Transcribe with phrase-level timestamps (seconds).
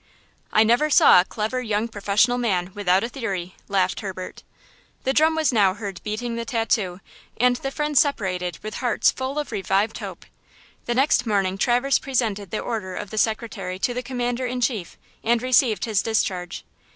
[0.51, 4.41] "I never saw a clever young professional man without a theory!" laughed Herbert.
[5.03, 7.01] The drum was now heard beating the tattoo,
[7.37, 10.25] and the friends separated with hearts full of revived hope.
[10.87, 14.97] The next morning, Traverse presented the order of the Secretary to the Commander in Chief
[15.23, 16.65] and received his discharge.